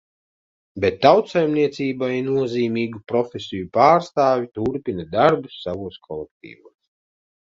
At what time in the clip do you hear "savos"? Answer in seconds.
5.59-6.01